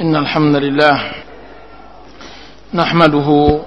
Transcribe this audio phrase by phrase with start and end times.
[0.00, 1.10] إن الحمد لله
[2.74, 3.60] نحمده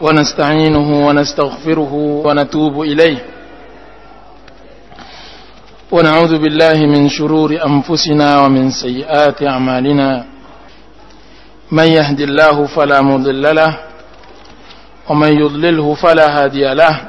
[0.00, 1.92] ونستعينه ونستغفره
[2.26, 3.18] ونتوب إليه
[5.92, 10.24] ونعوذ بالله من شرور أنفسنا ومن سيئات أعمالنا
[11.70, 13.78] من يهد الله فلا مضل له
[15.08, 17.00] ومن يضلله فلا هادي له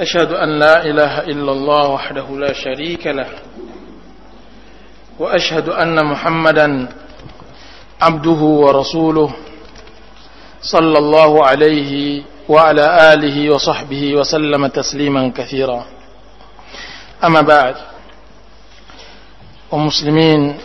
[0.00, 3.26] أشهد أن لا إله إلا الله وحده لا شريك له
[5.18, 6.88] وأشهد أن محمدا
[8.02, 9.30] عبده ورسوله
[10.62, 15.84] صلى الله عليه وعلى آله وصحبه وسلم تسليما كثيرا.
[17.24, 17.76] أما بعد
[19.72, 20.58] ومسلمين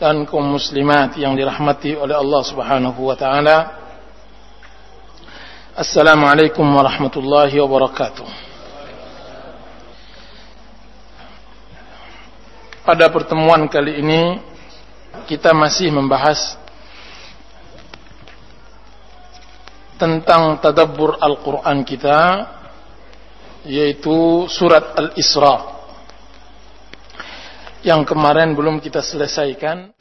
[0.00, 3.66] لأنكم مسلمات يوم رحمتي ولا الله سبحانه وتعالى
[5.78, 8.24] السلام عليكم ورحمه الله وبركاته
[12.88, 14.40] Pada pertemuan kali ini
[15.28, 16.56] kita masih membahas
[20.00, 22.48] tentang tadabbur Al-Qur'an kita
[23.68, 25.76] yaitu surat Al-Isra.
[27.84, 29.92] Yang kemarin belum kita selesaikan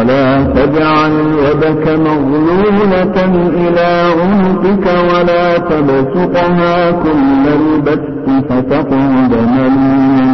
[0.00, 1.12] ولا تجعل
[1.44, 3.16] يدك مغلولة
[3.54, 10.30] إلى عنقك ولا تبسطها كل البسط فتقعد مليما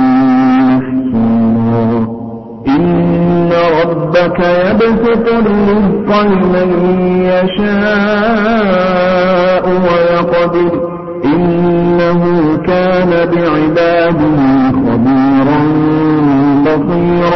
[2.68, 3.50] إن
[3.82, 6.70] ربك يبسط الرزق لمن
[7.32, 8.44] يشاء
[9.68, 10.72] ويقدر.
[11.24, 12.22] إنه
[12.66, 14.38] كان بعباده
[14.72, 15.60] خبيرا
[16.64, 17.35] بصيرا.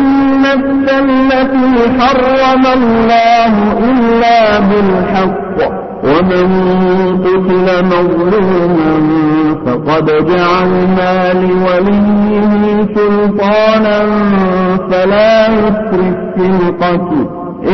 [0.45, 3.53] النفس التي حرم الله
[3.89, 5.57] إلا بالحق.
[6.03, 6.47] ومن
[7.23, 8.93] قتل مظلوما
[9.65, 12.63] فقد جعلنا لوليه
[12.95, 13.99] سلطانا
[14.91, 17.21] فلا يسرف في القتل.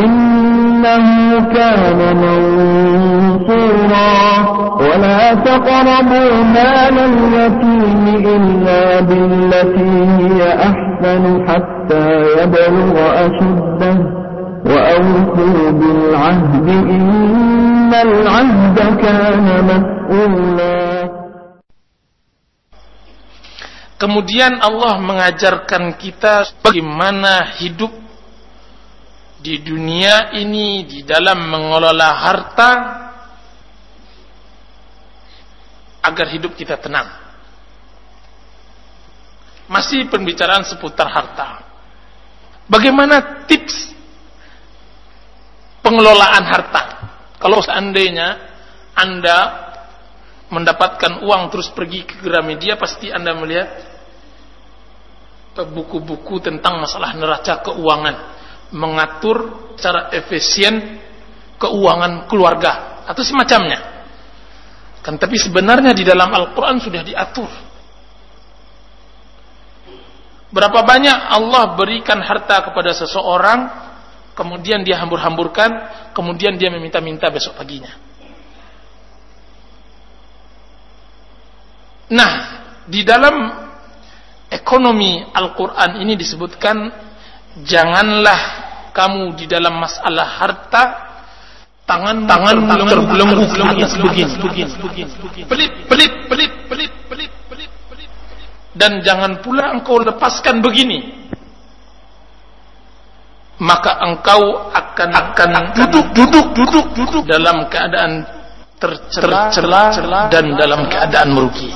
[0.04, 1.06] إنه
[1.40, 3.68] كان منصورا.
[4.80, 11.77] ولا تقربوا مال اليتيم إلا بالتي هي أحسن حتى
[12.41, 12.95] يبلغ
[13.27, 13.97] أشده
[14.67, 20.83] وأوفوا بالعهد إن العهد كان مسؤولا
[24.03, 27.95] Kemudian Allah mengajarkan kita bagaimana hidup
[29.39, 32.71] di dunia ini di dalam mengelola harta
[36.03, 37.07] agar hidup kita tenang.
[39.71, 41.66] Masih pembicaraan seputar harta.
[42.68, 43.96] Bagaimana tips
[45.84, 46.84] pengelolaan harta?
[47.40, 48.36] Kalau seandainya
[48.92, 49.68] Anda
[50.52, 53.70] mendapatkan uang terus pergi ke Gramedia pasti Anda melihat
[55.58, 58.16] buku-buku tentang masalah neraca keuangan
[58.78, 61.02] mengatur secara efisien
[61.58, 64.06] keuangan keluarga atau semacamnya
[65.02, 67.50] kan tapi sebenarnya di dalam Al-Quran sudah diatur
[70.58, 73.70] berapa banyak Allah berikan harta kepada seseorang
[74.34, 75.70] kemudian dia hambur-hamburkan
[76.18, 77.94] kemudian dia meminta-minta besok paginya.
[82.10, 82.32] Nah,
[82.90, 83.36] di dalam
[84.50, 86.90] ekonomi Al-Quran ini disebutkan
[87.62, 88.40] janganlah
[88.98, 90.84] kamu di dalam masalah harta
[91.86, 94.34] tangan tangan terbelenggu atas begini
[95.46, 96.97] pelit pelit pelit pelit pelit pelit pelit
[98.78, 101.28] dan jangan pula engkau lepaskan begini.
[103.58, 108.22] Maka engkau akan akan duduk duduk duduk duduk dalam keadaan
[108.78, 109.50] tercela
[110.30, 111.74] dan dalam keadaan merugi.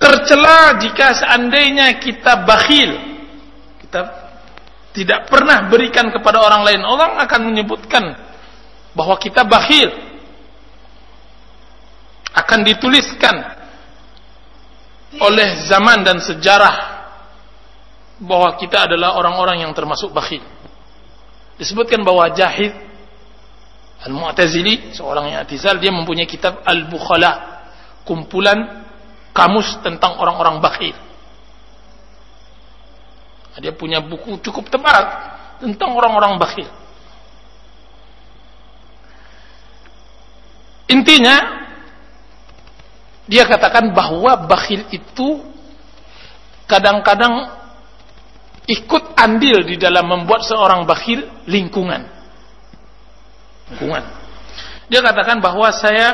[0.00, 2.90] Tercela jika seandainya kita bakhil.
[3.84, 4.00] Kita
[4.96, 6.80] tidak pernah berikan kepada orang lain.
[6.88, 8.16] Orang akan menyebutkan
[8.96, 10.11] bahwa kita bakhil
[12.32, 13.36] akan dituliskan
[15.20, 17.04] oleh zaman dan sejarah
[18.22, 20.40] bahwa kita adalah orang-orang yang termasuk bakhil
[21.60, 22.72] disebutkan bahwa Jahid
[24.02, 27.62] Al-Mu'tazili, seorang yang atizal, dia mempunyai kitab Al-Bukhala,
[28.02, 28.82] kumpulan
[29.30, 30.96] kamus tentang orang-orang bakhil.
[33.62, 35.02] Dia punya buku cukup tebal
[35.62, 36.66] tentang orang-orang bakhil.
[40.90, 41.62] Intinya,
[43.32, 45.40] dia katakan bahwa bakhil itu
[46.68, 47.48] kadang-kadang
[48.68, 52.04] ikut andil di dalam membuat seorang bakhil lingkungan.
[53.72, 54.04] Lingkungan.
[54.92, 56.12] Dia katakan bahwa saya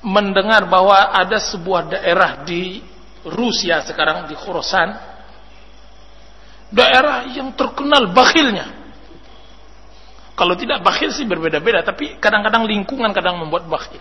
[0.00, 2.80] mendengar bahwa ada sebuah daerah di
[3.28, 4.96] Rusia sekarang di Khorasan
[6.72, 8.72] daerah yang terkenal bakhilnya
[10.32, 14.00] kalau tidak bakhil sih berbeda-beda tapi kadang-kadang lingkungan kadang membuat bakhil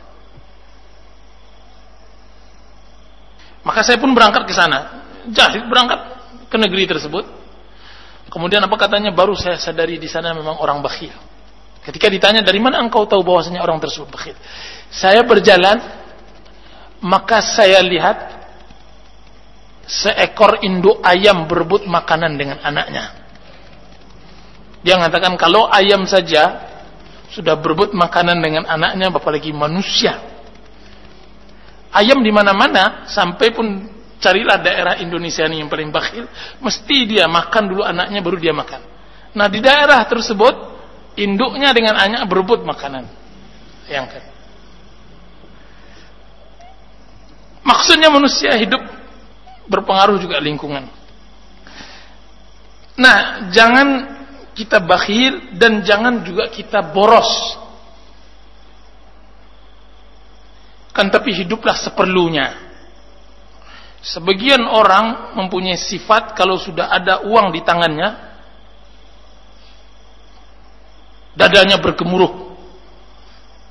[3.67, 5.03] maka saya pun berangkat ke sana.
[5.27, 5.99] Jahit berangkat
[6.47, 7.27] ke negeri tersebut.
[8.31, 9.11] Kemudian apa katanya?
[9.11, 11.11] Baru saya sadari di sana memang orang bakhil.
[11.83, 14.39] Ketika ditanya dari mana engkau tahu bahwasanya orang tersebut bakhil?
[14.87, 15.83] Saya berjalan
[17.03, 18.39] maka saya lihat
[19.83, 23.15] seekor induk ayam berebut makanan dengan anaknya.
[24.79, 26.63] Dia mengatakan kalau ayam saja
[27.35, 30.36] sudah berebut makanan dengan anaknya, apalagi manusia.
[31.93, 33.65] Ayam di mana-mana sampai pun
[34.17, 36.25] carilah daerah Indonesia ini yang paling bakhil,
[36.59, 38.81] mesti dia makan dulu anaknya baru dia makan.
[39.37, 40.55] Nah di daerah tersebut
[41.17, 43.07] induknya dengan anak berebut makanan.
[43.87, 44.23] Yang kan.
[47.67, 48.79] Maksudnya manusia hidup
[49.67, 50.87] berpengaruh juga lingkungan.
[52.97, 53.87] Nah, jangan
[54.57, 57.29] kita bakhil dan jangan juga kita boros.
[60.97, 62.65] Kan tapi hiduplah seperlunya.
[64.01, 68.09] Sebagian orang mempunyai sifat kalau sudah ada uang di tangannya,
[71.37, 72.57] dadanya bergemuruh,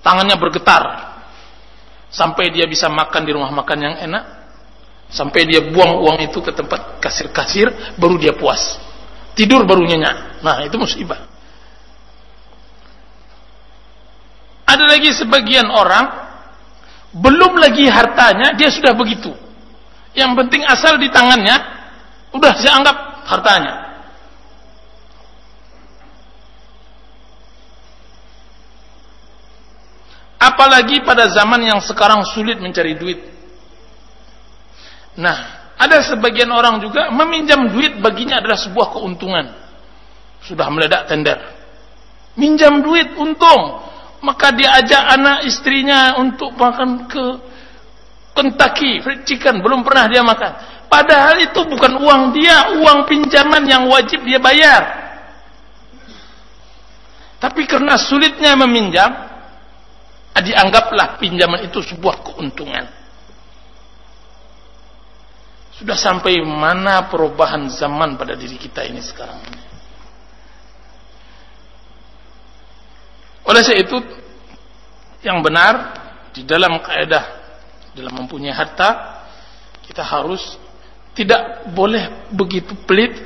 [0.06, 0.82] tangannya bergetar,
[2.14, 4.24] sampai dia bisa makan di rumah makan yang enak
[5.06, 8.78] sampai dia buang uang itu ke tempat kasir-kasir baru dia puas.
[9.38, 10.42] Tidur baru nyenyak.
[10.42, 11.26] Nah itu musibah.
[14.66, 16.25] Ada lagi sebagian orang
[17.16, 19.32] belum lagi hartanya dia sudah begitu
[20.12, 21.56] yang penting asal di tangannya
[22.36, 23.86] udah saya anggap hartanya
[30.36, 33.18] Apalagi pada zaman yang sekarang sulit mencari duit.
[35.16, 39.48] Nah, ada sebagian orang juga meminjam duit baginya adalah sebuah keuntungan.
[40.44, 41.40] Sudah meledak tender.
[42.36, 43.85] Minjam duit untung.
[44.26, 47.24] Maka dia ajak anak istrinya untuk makan ke
[48.34, 49.62] Kentucky Fried Chicken.
[49.62, 50.82] Belum pernah dia makan.
[50.90, 54.82] Padahal itu bukan uang dia, uang pinjaman yang wajib dia bayar.
[57.38, 59.14] Tapi karena sulitnya meminjam,
[60.34, 62.86] dianggaplah pinjaman itu sebuah keuntungan.
[65.76, 69.65] Sudah sampai mana perubahan zaman pada diri kita ini sekarang ini.
[73.46, 73.96] Oleh sebab itu
[75.22, 75.74] yang benar
[76.34, 77.24] di dalam kaidah
[77.96, 79.24] dalam mempunyai harta
[79.88, 80.42] kita harus
[81.16, 83.16] tidak boleh begitu pelit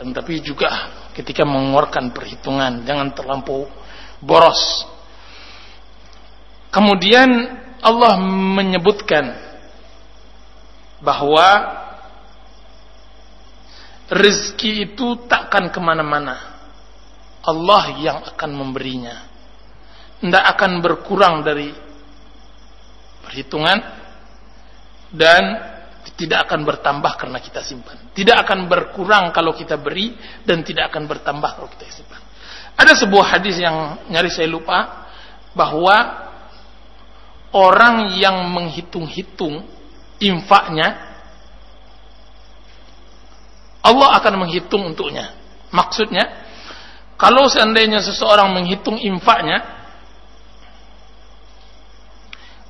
[0.00, 0.70] tapi juga
[1.12, 3.66] ketika mengeluarkan perhitungan jangan terlampau
[4.22, 4.86] boros
[6.70, 7.30] Kemudian
[7.82, 8.14] Allah
[8.54, 9.34] menyebutkan
[11.02, 11.46] bahwa
[14.06, 16.38] rezeki itu takkan ke mana-mana.
[17.42, 19.18] Allah yang akan memberinya.
[20.20, 21.72] Tidak akan berkurang dari
[23.24, 23.78] perhitungan
[25.10, 25.42] dan
[26.16, 27.96] tidak akan bertambah karena kita simpan.
[28.12, 30.12] Tidak akan berkurang kalau kita beri
[30.44, 32.20] dan tidak akan bertambah kalau kita simpan.
[32.76, 35.08] Ada sebuah hadis yang nyaris saya lupa
[35.56, 36.28] bahwa
[37.50, 39.64] orang yang menghitung-hitung
[40.20, 41.10] infaknya
[43.80, 45.32] Allah akan menghitung untuknya.
[45.72, 46.28] Maksudnya,
[47.16, 49.79] kalau seandainya seseorang menghitung infaknya,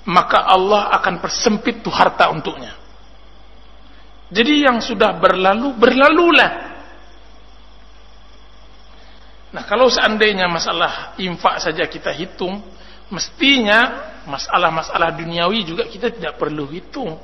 [0.09, 2.73] maka Allah akan persempit tuh harta untuknya.
[4.31, 6.53] Jadi yang sudah berlalu, berlalulah.
[9.51, 12.63] Nah, kalau seandainya masalah infak saja kita hitung,
[13.11, 17.19] mestinya masalah-masalah duniawi juga kita tidak perlu hitung.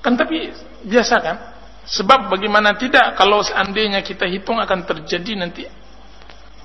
[0.00, 0.48] Kan tapi
[0.88, 1.36] biasa kan?
[1.84, 5.68] Sebab bagaimana tidak kalau seandainya kita hitung akan terjadi nanti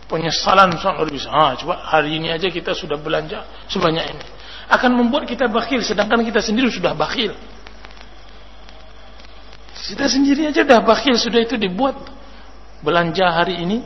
[0.08, 1.28] penyesalan soal luar biasa.
[1.28, 4.39] Ah, coba hari ini aja kita sudah belanja sebanyak ini.
[4.70, 7.34] Akan membuat kita bakhil sedangkan kita sendiri sudah bakhil.
[9.74, 11.98] Kita sendiri aja sudah bakhil sudah itu dibuat
[12.86, 13.82] belanja hari ini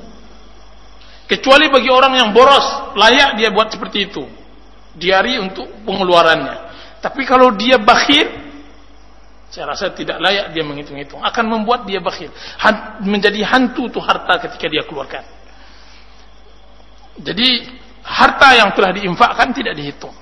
[1.23, 4.21] Kecuali bagi orang yang boros, layak dia buat seperti itu.
[4.93, 6.69] Diari untuk pengeluarannya.
[6.99, 8.27] Tapi kalau dia bakhil,
[9.47, 11.23] saya rasa tidak layak dia menghitung-hitung.
[11.23, 12.29] Akan membuat dia bakhil.
[13.01, 15.23] menjadi hantu tuh harta ketika dia keluarkan.
[17.23, 17.65] Jadi
[18.03, 20.13] harta yang telah diinfakkan tidak dihitung.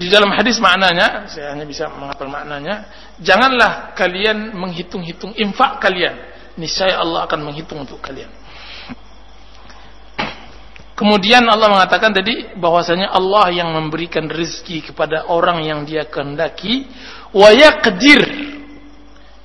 [0.00, 2.88] Di dalam hadis maknanya, saya hanya bisa menghafal maknanya,
[3.20, 6.16] janganlah kalian menghitung-hitung infak kalian
[6.56, 8.32] niscaya Allah akan menghitung untuk kalian.
[10.96, 16.84] Kemudian Allah mengatakan tadi bahwasanya Allah yang memberikan rezeki kepada orang yang dia kehendaki
[17.32, 18.20] wa yaqdir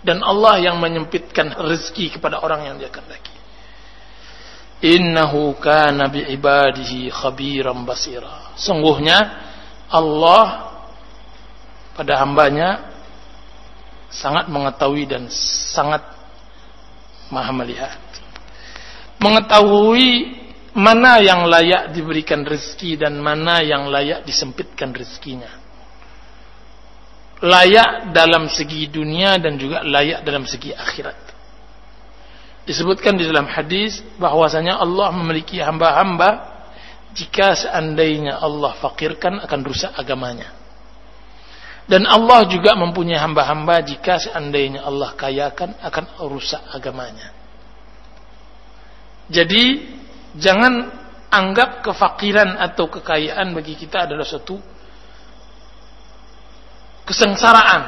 [0.04, 3.32] dan Allah yang menyempitkan rezeki kepada orang yang dia kehendaki.
[4.84, 8.52] Innahu kana bi ibadihi khabiran basira.
[8.60, 9.18] Sungguhnya
[9.89, 10.74] Allah
[11.96, 12.92] pada hambanya
[14.12, 15.27] sangat mengetahui dan
[15.75, 16.01] sangat
[17.30, 18.00] maha melihat.
[19.20, 20.38] Mengetahui
[20.75, 25.51] mana yang layak diberikan rezeki dan mana yang layak disempitkan rezekinya.
[27.44, 31.15] Layak dalam segi dunia dan juga layak dalam segi akhirat.
[32.65, 36.55] Disebutkan di dalam hadis bahwasanya Allah memiliki hamba-hamba
[37.15, 40.51] jika seandainya Allah fakirkan akan rusak agamanya
[41.86, 47.29] dan Allah juga mempunyai hamba-hamba jika seandainya Allah kayakan akan rusak agamanya.
[49.29, 49.86] Jadi
[50.34, 50.89] jangan
[51.29, 54.57] anggap kefakiran atau kekayaan bagi kita adalah suatu
[57.05, 57.81] kesengsaraan.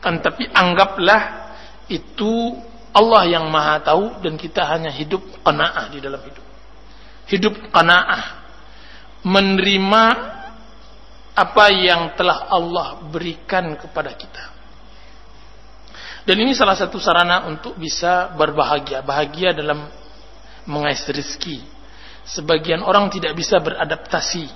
[0.00, 1.52] Kan tapi anggaplah
[1.92, 2.56] itu
[2.96, 6.43] Allah yang maha tahu dan kita hanya hidup qanaah di dalam hidup.
[7.28, 8.44] Hidup qanaah.
[9.24, 10.04] Menerima
[11.34, 14.44] apa yang telah Allah berikan kepada kita.
[16.24, 19.04] Dan ini salah satu sarana untuk bisa berbahagia.
[19.04, 19.88] Bahagia dalam
[20.64, 21.60] mengais rezeki.
[22.24, 24.48] Sebagian orang tidak bisa beradaptasi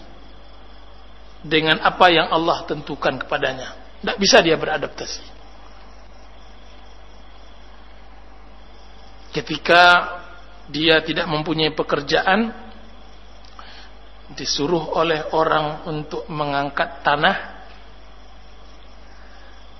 [1.44, 3.76] dengan apa yang Allah tentukan kepadanya.
[4.00, 5.36] Tidak bisa dia beradaptasi.
[9.36, 9.82] Ketika
[10.68, 12.52] dia tidak mempunyai pekerjaan,
[14.36, 17.36] disuruh oleh orang untuk mengangkat tanah.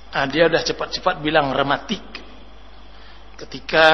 [0.08, 2.00] Nah, dia sudah cepat-cepat bilang rematik.
[3.36, 3.86] Ketika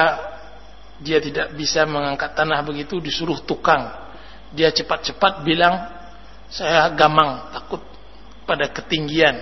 [1.03, 3.91] dia tidak bisa mengangkat tanah begitu disuruh tukang.
[4.55, 5.91] Dia cepat-cepat bilang
[6.47, 7.83] saya gamang takut
[8.47, 9.35] pada ketinggian.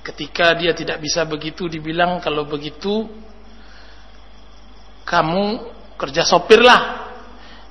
[0.00, 3.04] Ketika dia tidak bisa begitu dibilang kalau begitu
[5.04, 7.12] kamu kerja sopir lah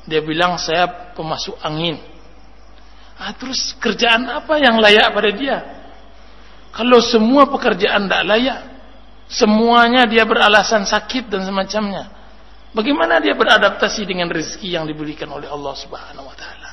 [0.05, 1.97] dia bilang saya pemasuk angin
[3.19, 5.57] Ah, terus kerjaan apa yang layak pada dia?
[6.71, 8.59] Kalau semua pekerjaan tidak layak,
[9.27, 12.07] semuanya dia beralasan sakit dan semacamnya.
[12.71, 16.71] Bagaimana dia beradaptasi dengan rezeki yang diberikan oleh Allah Subhanahu wa taala?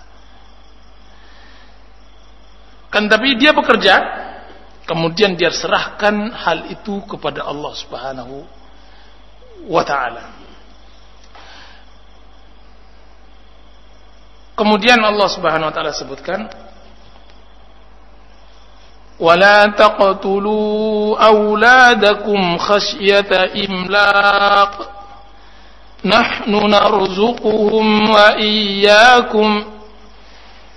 [2.94, 3.94] Kan tapi dia bekerja,
[4.86, 8.46] kemudian dia serahkan hal itu kepada Allah Subhanahu
[9.66, 10.46] wa taala.
[14.56, 16.48] Kemudian Allah Subhanahu wa taala sebutkan
[19.20, 23.32] ولا تقتلوا أولادكم خشية
[23.64, 24.72] إملاق
[26.04, 29.64] نحن نرزقهم وإياكم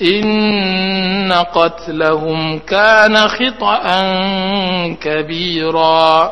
[0.01, 3.83] إن قتلهم كان خطأ
[5.01, 6.31] كبيرا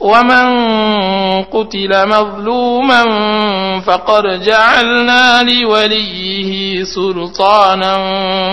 [0.00, 0.46] ومن
[1.44, 3.02] قتل مظلوما
[3.80, 7.94] فقد جعلنا لوليه سلطانا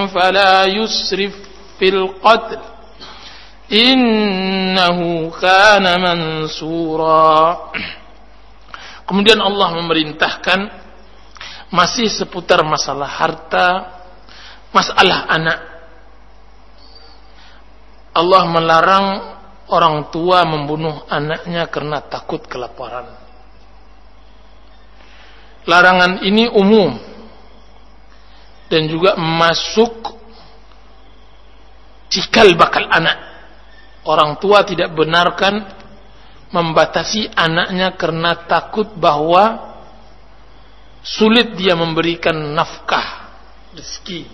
[0.08, 1.34] فلا يسرف
[1.80, 2.60] في القتل
[3.72, 4.98] إنه
[5.42, 7.58] كان منصورا
[9.12, 10.72] Kemudian Allah memerintahkan
[11.68, 13.68] masih seputar masalah harta,
[14.72, 15.60] masalah anak.
[18.16, 19.08] Allah melarang
[19.71, 23.07] orang tua membunuh anaknya karena takut kelaparan.
[25.67, 26.95] Larangan ini umum
[28.71, 30.15] dan juga masuk
[32.07, 33.19] cikal bakal anak.
[34.07, 35.67] Orang tua tidak benarkan
[36.55, 39.75] membatasi anaknya karena takut bahwa
[41.03, 43.35] sulit dia memberikan nafkah
[43.75, 44.31] rezeki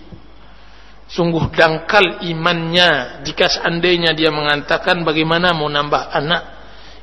[1.09, 6.43] Sungguh dangkal imannya jika seandainya dia mengatakan bagaimana mau nambah anak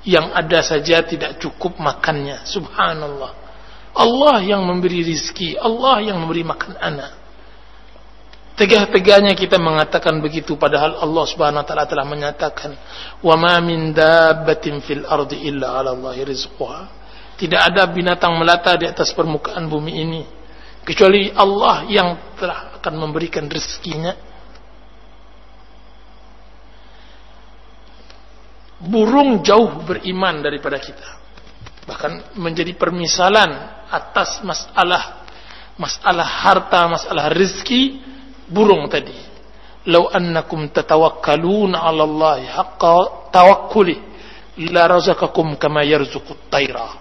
[0.02, 2.42] yang ada saja tidak cukup makannya.
[2.48, 3.32] Subhanallah.
[3.90, 7.20] Allah yang memberi rizki, Allah yang memberi makan anak.
[8.56, 12.76] Tegah-tegahnya kita mengatakan begitu padahal Allah Subhanahu wa taala telah menyatakan,
[13.24, 16.92] "Wa ma min dabbatin fil ardi illa 'ala Allahi rizquha."
[17.40, 20.22] Tidak ada binatang melata di atas permukaan bumi ini
[20.84, 24.16] kecuali Allah yang telah akan memberikan rezekinya.
[28.80, 31.20] Burung jauh beriman daripada kita.
[31.84, 33.52] Bahkan menjadi permisalan
[33.92, 35.28] atas masalah
[35.76, 38.00] masalah harta, masalah rezeki
[38.48, 39.16] burung tadi.
[39.88, 43.96] Lau annakum tatawakkaluna 'ala Allah haqqa tawakkuli
[44.68, 47.00] la razaqakum kama yarzuqut tayra.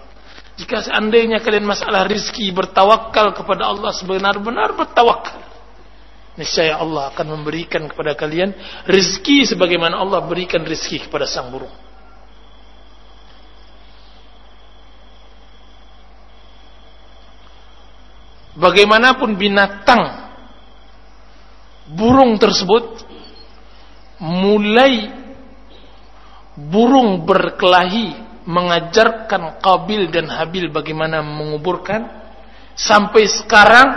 [0.60, 5.49] Jika seandainya kalian masalah rizki bertawakal kepada Allah sebenar-benar bertawakal.
[6.40, 8.56] Niscaya Allah akan memberikan kepada kalian
[8.88, 11.72] rizki sebagaimana Allah berikan rizki kepada sang burung.
[18.56, 20.32] Bagaimanapun binatang
[21.92, 23.04] burung tersebut
[24.24, 25.12] mulai
[26.56, 28.16] burung berkelahi
[28.48, 32.08] mengajarkan Qabil dan Habil bagaimana menguburkan
[32.76, 33.88] sampai sekarang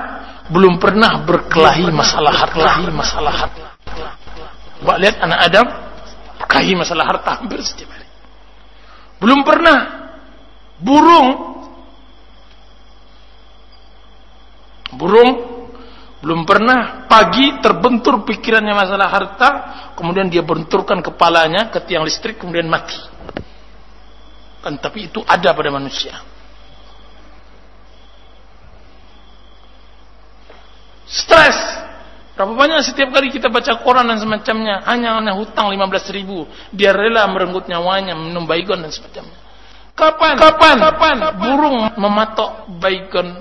[0.52, 3.64] belum pernah berkelahi masalah harta masalah harta
[4.84, 5.68] Coba lihat anak Adam
[6.44, 8.08] berkelahi masalah harta hampir setiap hari
[9.24, 9.78] belum pernah
[10.84, 11.30] burung
[15.00, 15.54] burung
[16.24, 19.50] belum pernah pagi terbentur pikirannya masalah harta,
[20.00, 22.96] kemudian dia benturkan kepalanya ke tiang listrik, kemudian mati.
[24.64, 26.16] Kan, tapi itu ada pada manusia.
[31.08, 31.84] Stres.
[32.34, 36.90] Berapa banyak setiap kali kita baca koran dan semacamnya, hanya hanya hutang 15 ribu, dia
[36.90, 39.38] rela merenggut nyawanya, minum baygon dan semacamnya.
[39.94, 40.34] Kapan?
[40.42, 40.76] Kapan?
[40.82, 41.18] Kapan?
[41.38, 43.38] Burung mematok baygon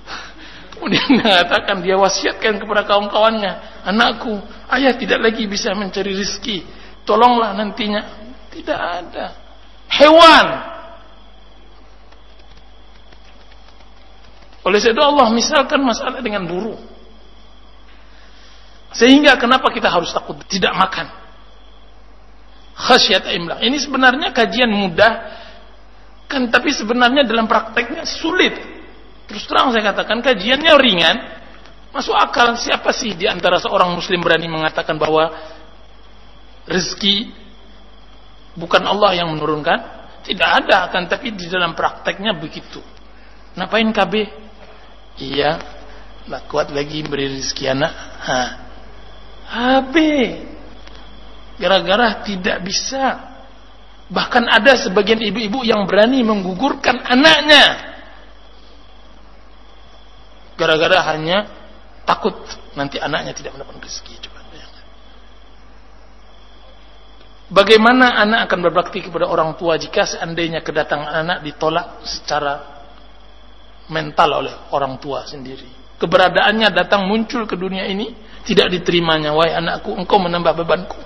[0.72, 4.40] Kemudian mengatakan dia wasiatkan kepada kaum-kawannya, anakku,
[4.72, 6.64] ayah tidak lagi bisa mencari rizki,
[7.04, 8.16] tolonglah nantinya.
[8.48, 9.26] Tidak ada.
[9.92, 10.46] Hewan.
[14.70, 16.78] Oleh sebab itu Allah misalkan masalah dengan burung.
[18.94, 21.10] Sehingga kenapa kita harus takut tidak makan?
[22.78, 23.58] Khasyat imlaq.
[23.66, 25.42] Ini sebenarnya kajian mudah
[26.30, 28.54] kan tapi sebenarnya dalam prakteknya sulit.
[29.26, 31.16] Terus terang saya katakan kajiannya ringan,
[31.90, 35.34] masuk akal siapa sih di antara seorang muslim berani mengatakan bahwa
[36.70, 37.34] rezeki
[38.54, 39.98] bukan Allah yang menurunkan?
[40.22, 42.78] Tidak ada kan, tapi di dalam prakteknya begitu.
[43.58, 44.14] Ngapain KB?
[45.20, 45.60] Iya,
[46.32, 47.92] lah kuat lagi beri rezeki anak.
[48.24, 48.42] Ha.
[49.50, 49.94] HP.
[51.60, 53.20] Gara-gara tidak bisa.
[54.08, 57.90] Bahkan ada sebagian ibu-ibu yang berani menggugurkan anaknya
[60.60, 61.48] gara-gara hanya
[62.04, 62.36] takut
[62.76, 64.28] nanti anaknya tidak mendapat rezeki.
[67.50, 72.79] Bagaimana anak akan berbakti kepada orang tua jika seandainya kedatangan anak ditolak secara
[73.90, 75.66] mental oleh orang tua sendiri?
[76.00, 78.08] Keberadaannya datang muncul ke dunia ini
[78.48, 79.36] tidak diterimanya.
[79.36, 80.96] Wahai anakku, engkau menambah bebanku.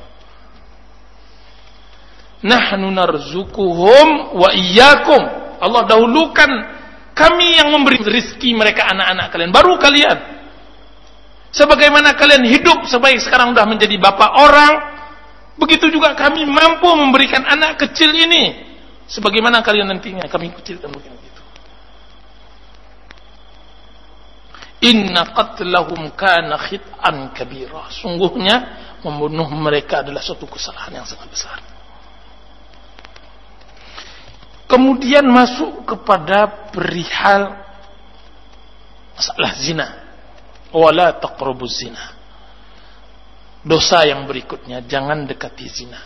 [2.47, 5.23] Nahnu narzukuhum wa iyyakum.
[5.59, 6.51] Allah dahulukan
[7.11, 9.51] kami yang memberi rizki mereka anak-anak kalian.
[9.51, 10.19] Baru kalian.
[11.55, 14.75] Sebagaimana kalian hidup sebaik sekarang sudah menjadi bapak orang.
[15.59, 18.63] Begitu juga kami mampu memberikan anak kecil ini.
[19.07, 21.34] Sebagaimana kalian nantinya kami kecilkan begitu.
[24.85, 27.89] Inna qatlahum kana khit'an kabira.
[27.89, 28.57] Sungguhnya
[29.01, 31.59] membunuh mereka adalah suatu kesalahan yang sangat besar.
[34.69, 37.65] Kemudian masuk kepada perihal
[39.17, 39.89] masalah zina.
[40.75, 42.05] Wala taqrabuz zina.
[43.65, 46.01] Dosa yang berikutnya, jangan dekati zina.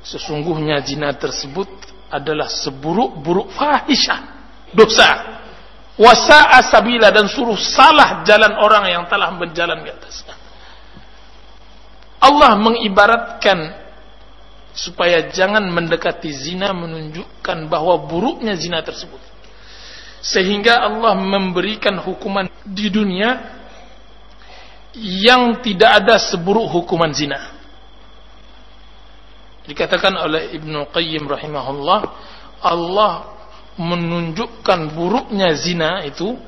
[0.00, 1.68] Sesungguhnya zina tersebut
[2.08, 4.20] adalah seburuk-buruk fahisyah,
[4.72, 5.08] dosa.
[5.94, 10.34] Wasa asabila dan suruh salah jalan orang yang telah berjalan di atasnya.
[12.18, 13.84] Allah mengibaratkan
[14.74, 19.22] supaya jangan mendekati zina menunjukkan bahwa buruknya zina tersebut
[20.18, 23.54] sehingga Allah memberikan hukuman di dunia
[24.98, 27.54] yang tidak ada seburuk hukuman zina
[29.68, 32.00] dikatakan oleh Ibnu Qayyim rahimahullah
[32.64, 33.33] Allah
[33.74, 36.38] menunjukkan buruknya zina itu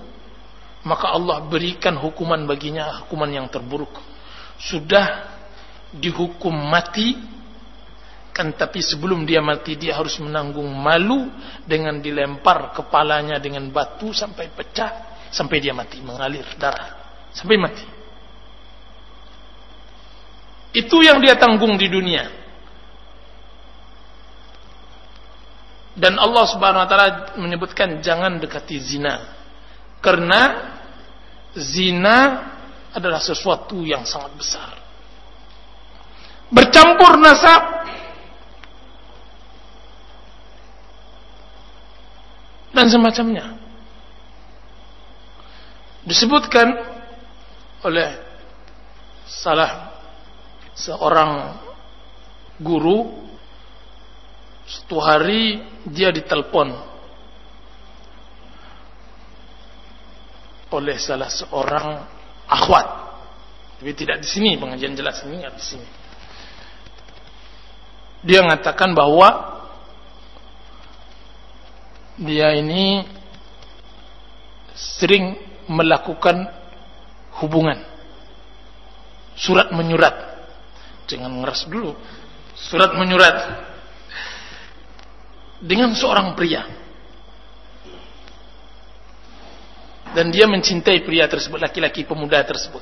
[0.87, 3.91] maka Allah berikan hukuman baginya hukuman yang terburuk.
[4.63, 5.35] Sudah
[5.91, 7.19] dihukum mati
[8.31, 11.27] kan tapi sebelum dia mati dia harus menanggung malu
[11.65, 14.93] dengan dilempar kepalanya dengan batu sampai pecah
[15.33, 17.87] sampai dia mati mengalir darah sampai mati.
[20.77, 22.46] Itu yang dia tanggung di dunia.
[25.97, 27.09] Dan Allah Subhanahu wa taala
[27.41, 29.33] menyebutkan jangan dekati zina.
[30.05, 30.73] Karena
[31.57, 32.17] zina
[32.93, 34.77] adalah sesuatu yang sangat besar.
[36.53, 37.63] Bercampur nasab
[42.77, 43.57] dan semacamnya.
[46.07, 46.77] Disebutkan
[47.83, 48.15] oleh
[49.27, 49.97] salah
[50.77, 51.57] seorang
[52.63, 53.26] guru
[54.67, 56.75] satu hari dia ditelepon
[60.75, 62.03] oleh salah seorang
[62.51, 62.87] akhwat.
[63.79, 65.89] Tapi tidak di sini pengajian jelas ini nggak di sini.
[68.27, 69.57] Dia mengatakan bahwa
[72.19, 73.07] dia ini
[74.75, 75.37] sering
[75.69, 76.49] melakukan
[77.41, 77.81] hubungan
[79.37, 80.17] surat menyurat
[81.05, 81.93] jangan ngeras dulu
[82.57, 83.37] surat menyurat
[85.61, 86.87] dengan seorang pria
[90.17, 92.81] dan dia mencintai pria tersebut, laki-laki pemuda tersebut.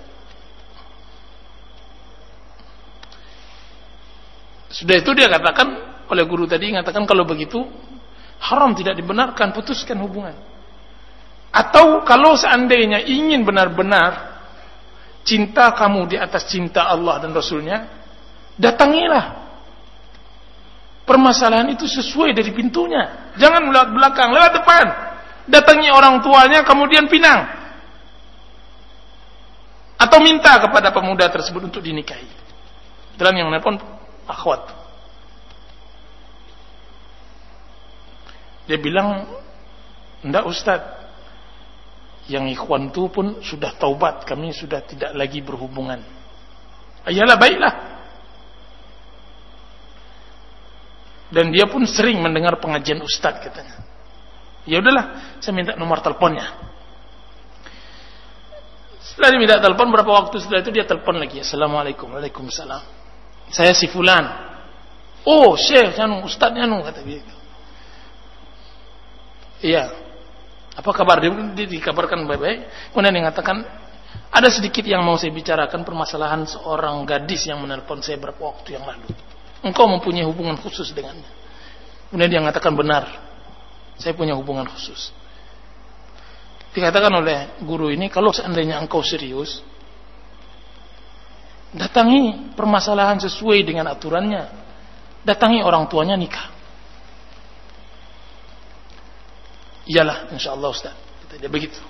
[4.71, 5.67] Sudah itu dia katakan
[6.11, 7.63] oleh guru tadi mengatakan kalau begitu
[8.39, 10.35] haram tidak dibenarkan putuskan hubungan.
[11.51, 14.43] Atau kalau seandainya ingin benar-benar
[15.27, 17.87] cinta kamu di atas cinta Allah dan Rasulnya,
[18.59, 19.44] datangilah.
[21.05, 23.33] Permasalahan itu sesuai dari pintunya.
[23.37, 24.87] Jangan lewat belakang, lewat depan
[25.45, 27.45] datangi orang tuanya kemudian pinang
[30.01, 32.27] atau minta kepada pemuda tersebut untuk dinikahi.
[33.15, 33.79] Dalam yang menelpon
[34.27, 34.75] akhwat.
[38.67, 39.29] Dia bilang,
[40.25, 40.83] "Enggak Ustaz.
[42.25, 46.01] Yang ikhwan itu pun sudah taubat, kami sudah tidak lagi berhubungan."
[47.05, 47.75] Ayalah baiklah.
[51.35, 53.83] Dan dia pun sering mendengar pengajian Ustaz katanya.
[54.65, 56.47] Ya udahlah, saya minta nomor teleponnya.
[59.03, 61.43] Setelah dia minta telepon, berapa waktu setelah itu dia telepon lagi.
[61.43, 62.83] Assalamualaikum, waalaikumsalam.
[63.53, 64.25] Saya si Fulan.
[65.27, 67.21] Oh, Syekh, anu, Ustaz anu, kata dia.
[69.61, 69.85] Iya.
[70.79, 71.21] Apa kabar?
[71.21, 72.93] Dia, dia dikabarkan baik-baik.
[72.95, 73.57] Kemudian dia mengatakan,
[74.33, 78.85] ada sedikit yang mau saya bicarakan permasalahan seorang gadis yang menelpon saya beberapa waktu yang
[78.87, 79.34] lalu.
[79.65, 81.27] Engkau mempunyai hubungan khusus dengannya.
[82.13, 83.09] Kemudian dia mengatakan benar.
[83.97, 85.11] Saya punya hubungan khusus.
[86.75, 89.63] Dikatakan oleh guru ini, kalau seandainya engkau serius,
[91.73, 94.63] datangi permasalahan sesuai dengan aturannya.
[95.25, 96.53] Datangi orang tuanya nikah.
[99.89, 100.95] Iyalah, insya Allah Ustaz.
[101.41, 101.81] Dia begitu.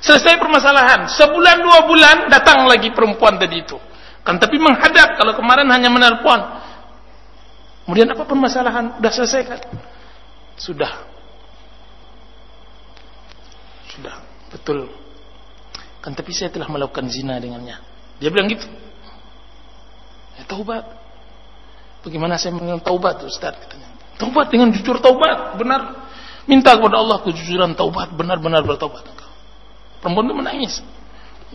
[0.00, 1.06] Selesai permasalahan.
[1.12, 3.76] Sebulan dua bulan datang lagi perempuan tadi itu.
[4.24, 6.40] Kan tapi menghadap kalau kemarin hanya menelpon.
[7.90, 9.02] Kemudian apa permasalahan?
[9.02, 9.60] Sudah selesai kan?
[10.54, 10.92] Sudah.
[13.90, 14.14] Sudah,
[14.54, 14.86] betul.
[15.98, 17.82] Kan tapi saya telah melakukan zina dengannya.
[18.22, 18.62] Dia bilang gitu.
[20.38, 20.86] Ya taubat.
[22.06, 23.90] Bagaimana saya mengenal taubat Ustaz katanya.
[24.22, 26.06] Taubat dengan jujur taubat, benar.
[26.46, 29.02] Minta kepada Allah kejujuran taubat, benar-benar bertaubat
[29.98, 30.74] Perempuan itu menangis.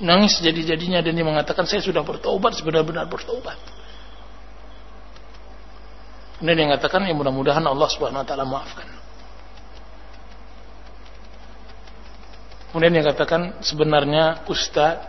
[0.04, 3.56] Nangis jadi-jadinya dan dia mengatakan saya sudah bertaubat, sebenar-benar bertaubat.
[6.36, 8.88] Kemudian dia mengatakan ya mudah-mudahan Allah Subhanahu wa taala maafkan.
[12.76, 15.00] Kemudian dia katakan sebenarnya Ustaz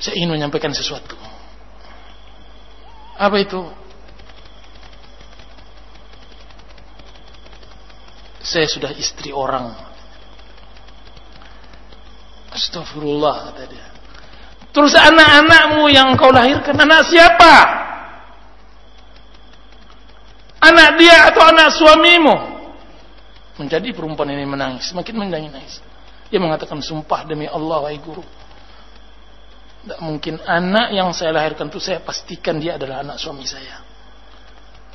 [0.00, 1.12] saya ingin menyampaikan sesuatu.
[3.20, 3.60] Apa itu?
[8.40, 9.76] Saya sudah istri orang.
[12.56, 13.86] Astagfirullah kata dia.
[14.72, 17.79] Terus anak-anakmu yang kau lahirkan anak siapa?
[20.90, 22.36] Anak dia atau anak suamimu?
[23.62, 25.78] Menjadi perempuan ini menangis, semakin menangis.
[26.26, 28.26] Dia mengatakan sumpah demi Allah wahai guru.
[29.86, 33.86] Tidak mungkin anak yang saya lahirkan itu saya pastikan dia adalah anak suami saya.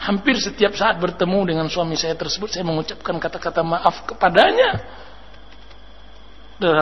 [0.03, 4.83] Hampir setiap saat bertemu dengan suami saya tersebut saya mengucapkan kata-kata maaf kepadanya.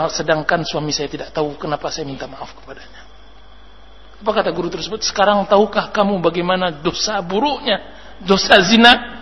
[0.10, 3.06] Sedangkan suami saya tidak tahu kenapa saya minta maaf kepadanya.
[4.26, 5.06] Apa kata guru tersebut?
[5.06, 9.14] Sekarang tahukah kamu bagaimana dosa buruknya, dosa zina?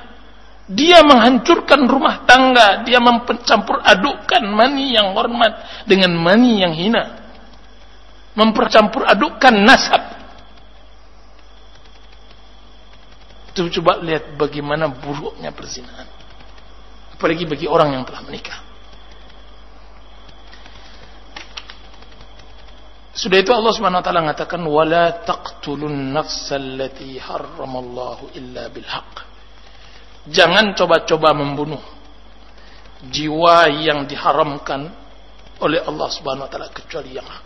[0.72, 7.20] Dia menghancurkan rumah tangga, dia mempercampur adukkan mani yang hormat dengan mani yang hina.
[8.40, 10.00] Mempercampur adukkan nasab.
[13.52, 16.08] Coba lihat bagaimana buruknya perzinahan.
[17.20, 18.71] Apalagi bagi orang yang telah menikah.
[23.22, 29.16] Sudah itu Allah Subhanahu wa taala mengatakan wala taqtulun nafsal lati harramallahu illa bil haqq.
[30.26, 31.86] Jangan coba-coba membunuh
[33.14, 34.90] jiwa yang diharamkan
[35.62, 37.46] oleh Allah Subhanahu wa taala kecuali yang hak.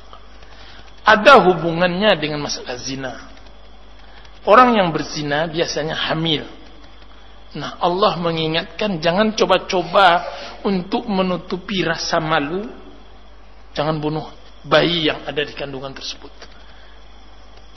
[1.11, 3.13] Ada hubungannya dengan masalah zina.
[4.47, 6.47] Orang yang berzina biasanya hamil.
[7.59, 10.23] Nah, Allah mengingatkan jangan coba-coba
[10.63, 12.63] untuk menutupi rasa malu.
[13.75, 16.33] Jangan bunuh bayi yang ada di kandungan tersebut.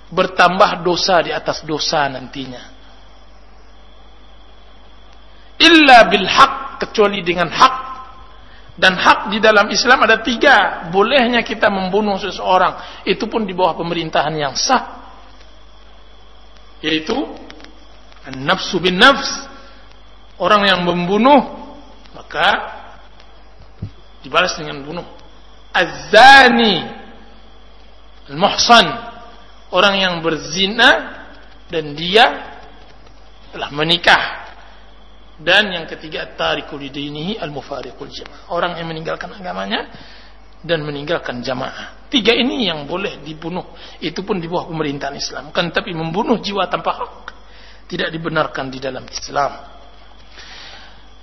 [0.09, 2.64] Bertambah dosa di atas dosa nantinya.
[5.61, 7.77] Illa bil haq kecuali dengan hak.
[8.79, 10.88] Dan hak di dalam Islam ada tiga.
[10.88, 13.05] Bolehnya kita membunuh seseorang.
[13.05, 14.96] Itu pun di bawah pemerintahan yang sah.
[16.81, 17.14] Yaitu
[18.38, 19.44] nafsu bin nafs.
[20.38, 21.59] Orang yang membunuh
[22.14, 22.79] maka
[24.22, 25.07] dibalas dengan bunuh
[25.72, 26.76] az-zani
[28.28, 28.87] al-muhsan
[29.72, 30.90] orang yang berzina
[31.68, 32.24] dan dia
[33.52, 34.24] telah menikah.
[35.38, 38.50] Dan yang ketiga tarikul dinihi al-mufariqul jamaah.
[38.50, 39.87] Orang yang meninggalkan agamanya
[40.66, 42.11] dan meninggalkan jamaah.
[42.11, 43.70] Tiga ini yang boleh dibunuh.
[44.02, 45.54] Itu pun di bawah pemerintahan Islam.
[45.54, 47.14] Kan tapi membunuh jiwa tanpa hak.
[47.87, 49.77] Tidak dibenarkan di dalam Islam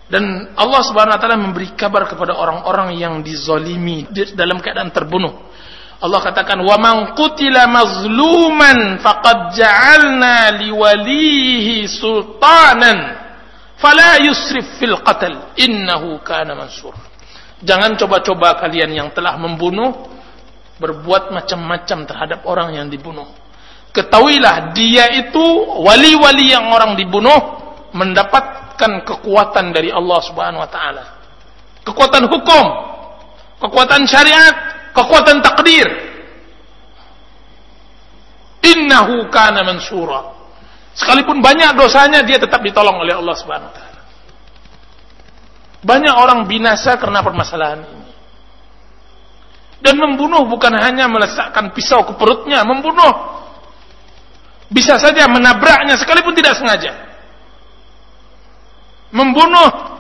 [0.06, 4.06] dan Allah Subhanahu wa taala memberi kabar kepada orang-orang yang dizalimi
[4.38, 5.50] dalam keadaan terbunuh.
[5.98, 12.98] Allah katakan, "Wa man qutila mazluman faqad ja'alna liwalihi sultanan
[13.82, 16.94] fala yusrif fil qatl innahu kana mansur."
[17.66, 20.06] Jangan coba-coba kalian yang telah membunuh
[20.78, 23.26] berbuat macam-macam terhadap orang yang dibunuh.
[23.90, 25.46] Ketahuilah dia itu
[25.82, 27.64] wali-wali yang orang dibunuh
[27.96, 31.04] mendapat mendapatkan kekuatan dari Allah Subhanahu wa taala.
[31.88, 32.66] Kekuatan hukum,
[33.64, 34.56] kekuatan syariat,
[34.92, 35.88] kekuatan takdir.
[38.66, 40.36] Innahu kana mansura.
[40.96, 44.02] Sekalipun banyak dosanya dia tetap ditolong oleh Allah Subhanahu wa taala.
[45.86, 48.04] Banyak orang binasa karena permasalahan ini.
[49.86, 53.38] Dan membunuh bukan hanya meletakkan pisau ke perutnya, membunuh
[54.66, 57.05] bisa saja menabraknya sekalipun tidak sengaja
[59.16, 59.96] membunuh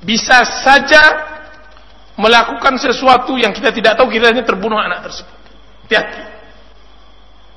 [0.00, 1.28] bisa saja
[2.16, 5.36] melakukan sesuatu yang kita tidak tahu kita hanya terbunuh anak tersebut.
[5.84, 6.22] Hati-hati.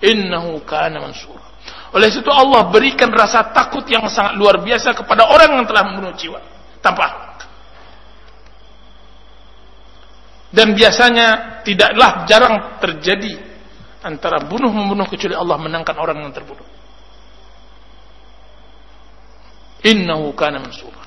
[0.03, 1.43] Innahu kana mansura.
[1.95, 6.11] Oleh itu Allah berikan rasa takut yang sangat luar biasa kepada orang yang telah membunuh
[6.19, 6.39] jiwa
[6.83, 7.31] tanpa.
[10.53, 13.41] Dan biasanya tidaklah jarang terjadi
[14.03, 16.65] antara bunuh membunuh kecuali Allah menangkan orang yang terbunuh.
[19.83, 21.03] Innahu kana mansura.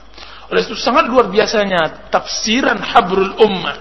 [0.53, 3.77] Oleh itu sangat luar biasanya tafsiran habrul ummah.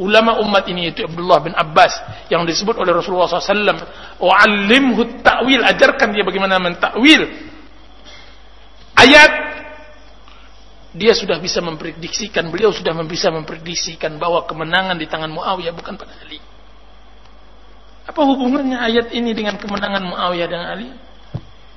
[0.00, 1.92] Ulama umat ini yaitu Abdullah bin Abbas
[2.32, 3.84] yang disebut oleh Rasulullah SAW.
[4.16, 5.60] Wa'allimhu ta'wil.
[5.60, 7.28] Ajarkan dia bagaimana mentakwil.
[8.96, 9.32] Ayat
[10.96, 16.16] dia sudah bisa memprediksikan, beliau sudah bisa memprediksikan bahwa kemenangan di tangan Muawiyah bukan pada
[16.26, 16.40] Ali.
[18.08, 20.88] Apa hubungannya ayat ini dengan kemenangan Muawiyah dan Ali?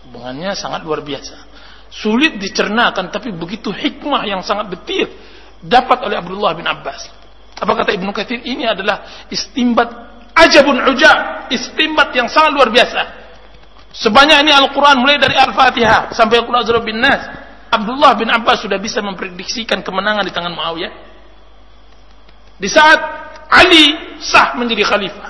[0.07, 1.52] Hubungannya sangat luar biasa
[1.93, 5.13] sulit dicernakan tapi begitu hikmah yang sangat detil
[5.61, 7.05] dapat oleh Abdullah bin Abbas.
[7.53, 9.89] Apa kata Ibnu Katsir ini adalah istimbat
[10.33, 13.21] ajabun ujab, istimbat yang sangat luar biasa.
[13.93, 17.21] Sebanyak ini Al-Quran mulai dari Al-Fatihah sampai Al-Quran bin Nas.
[17.69, 20.93] Abdullah bin Abbas sudah bisa memprediksikan kemenangan di tangan Muawiyah.
[22.57, 22.99] Di saat
[23.53, 25.29] Ali sah menjadi khalifah.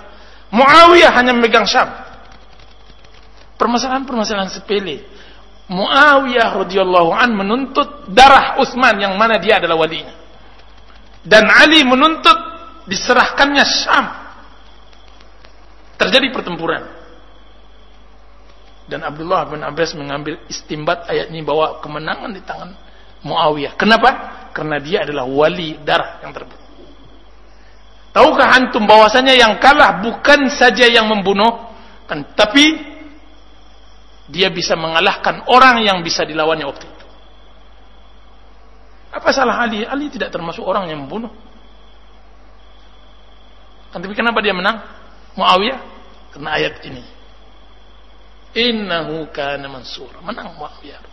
[0.56, 1.91] Muawiyah hanya memegang Syam.
[3.60, 5.12] Permasalahan-permasalahan sepele
[5.71, 10.12] Muawiyah radhiyallahu an menuntut darah Utsman yang mana dia adalah walinya.
[11.23, 12.36] Dan Ali menuntut
[12.84, 14.06] diserahkannya Syam.
[15.95, 16.84] Terjadi pertempuran.
[18.84, 22.76] Dan Abdullah bin Abbas mengambil istimbat ayat ini bahwa kemenangan di tangan
[23.23, 23.80] Muawiyah.
[23.80, 24.10] Kenapa?
[24.52, 26.60] Karena dia adalah wali darah yang terbunuh.
[28.13, 31.73] Tahukah antum bahwasanya yang kalah bukan saja yang membunuh,
[32.06, 32.92] kan, tapi
[34.34, 37.06] dia bisa mengalahkan orang yang bisa dilawannya waktu itu.
[39.13, 39.86] Apa salah Ali?
[39.86, 41.30] Ali tidak termasuk orang yang membunuh.
[43.93, 44.82] Kan, tapi kenapa dia menang?
[45.38, 45.80] Muawiyah
[46.34, 47.06] karena ayat ini.
[48.58, 50.10] Innahu kana mansur.
[50.26, 51.12] Menang Muawiyah.